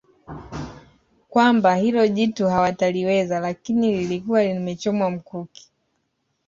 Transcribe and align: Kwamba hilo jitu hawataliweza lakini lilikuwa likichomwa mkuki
Kwamba 1.29 1.75
hilo 1.75 2.07
jitu 2.07 2.47
hawataliweza 2.47 3.39
lakini 3.39 3.91
lilikuwa 3.97 4.43
likichomwa 4.43 5.09
mkuki 5.11 5.69